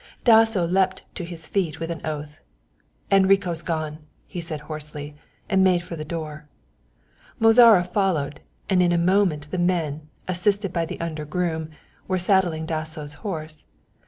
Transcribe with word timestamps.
Dasso 0.23 0.65
leapt 0.65 1.03
to 1.13 1.23
his 1.23 1.45
feet 1.45 1.79
with 1.79 1.91
an 1.91 2.03
oath. 2.03 2.39
"Enrico's 3.11 3.61
gone," 3.61 3.99
he 4.25 4.41
said 4.41 4.61
hoarsely, 4.61 5.15
and 5.47 5.63
made 5.63 5.83
for 5.83 5.95
the 5.95 6.03
door. 6.03 6.47
Mozara 7.39 7.83
followed, 7.83 8.39
and 8.67 8.81
in 8.81 8.91
a 8.91 8.97
moment 8.97 9.51
the 9.51 9.59
men, 9.59 10.09
assisted 10.27 10.73
by 10.73 10.87
the 10.87 10.99
under 10.99 11.23
groom, 11.23 11.69
were 12.07 12.17
saddling 12.17 12.65
Dasso's 12.65 13.13
horse. 13.21 13.65